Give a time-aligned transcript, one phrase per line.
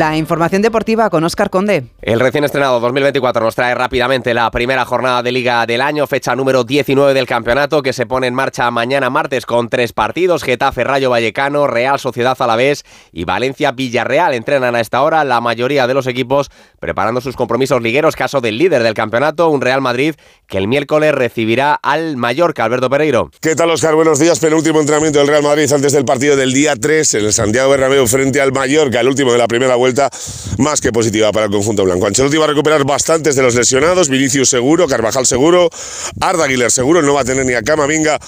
[0.00, 1.84] La información deportiva con Óscar Conde.
[2.00, 6.34] El recién estrenado 2024 nos trae rápidamente la primera jornada de Liga del año, fecha
[6.34, 10.84] número 19 del campeonato, que se pone en marcha mañana martes con tres partidos: Getafe,
[10.84, 14.32] Rayo Vallecano, Real Sociedad Alavés y Valencia Villarreal.
[14.32, 18.56] Entrenan a esta hora la mayoría de los equipos preparando sus compromisos ligueros, caso del
[18.56, 20.14] líder del campeonato, un Real Madrid
[20.46, 23.30] que el miércoles recibirá al Mallorca, Alberto Pereiro.
[23.42, 23.94] ¿Qué tal, Oscar?
[23.96, 24.40] Buenos días.
[24.40, 28.06] Penúltimo entrenamiento del Real Madrid antes del partido del día 3 en el Santiago Bernabéu
[28.06, 29.89] frente al Mallorca, el último de la primera vuelta
[30.58, 32.06] más que positiva para el conjunto blanco.
[32.06, 35.70] Ancelotti va a recuperar bastantes de los lesionados, Vinicius seguro, Carvajal seguro,
[36.20, 38.18] Arda Aguilar seguro, no va a tener ni a Camavinga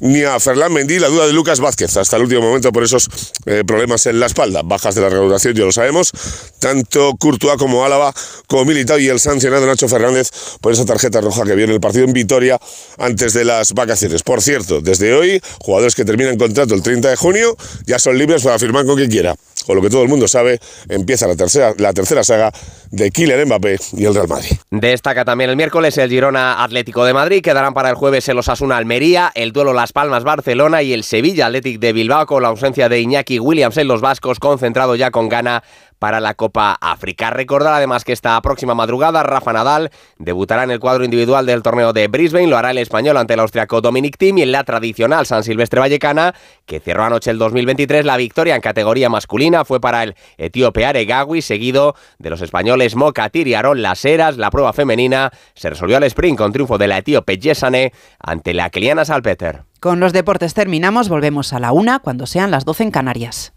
[0.00, 3.08] ni a Ferland Mendy, la duda de Lucas Vázquez hasta el último momento por esos
[3.46, 6.12] eh, problemas en la espalda, bajas de la regulación, ya lo sabemos,
[6.58, 8.12] tanto Courtois como Álava,
[8.46, 11.80] como Militao y el sancionado Nacho Fernández por esa tarjeta roja que vio en el
[11.80, 12.58] partido en Vitoria
[12.98, 14.22] antes de las vacaciones.
[14.22, 18.42] Por cierto, desde hoy, jugadores que terminan contrato el 30 de junio ya son libres
[18.42, 19.34] para firmar con quien quiera
[19.66, 22.52] con lo que todo el mundo sabe, empieza la tercera, la tercera saga
[22.90, 24.52] de Kylian Mbappé y el Real Madrid.
[24.70, 28.76] Destaca también el miércoles el Girona Atlético de Madrid, quedarán para el jueves el Osasuna
[28.76, 32.88] Almería, el duelo Las Palmas Barcelona y el Sevilla Athletic de Bilbao con la ausencia
[32.88, 35.62] de Iñaki Williams en los vascos, concentrado ya con gana
[36.04, 37.30] para la Copa África.
[37.30, 41.94] Recordar además que esta próxima madrugada Rafa Nadal debutará en el cuadro individual del torneo
[41.94, 45.24] de Brisbane, lo hará el español ante el austriaco Dominic Thiem y en la tradicional
[45.24, 46.34] San Silvestre Vallecana,
[46.66, 51.40] que cerró anoche el 2023 la victoria en categoría masculina fue para el etíope Aregawi,
[51.40, 54.36] seguido de los españoles Mokatir y Aaron Laseras.
[54.36, 58.68] La prueba femenina se resolvió al sprint con triunfo de la etíope Yesane ante la
[58.68, 59.62] Keliana Salpeter.
[59.80, 63.53] Con los deportes terminamos, volvemos a la una cuando sean las 12 en Canarias.